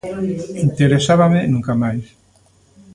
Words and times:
Interesábame 0.65 1.39
Nunca 1.53 1.73
Máis. 1.83 2.05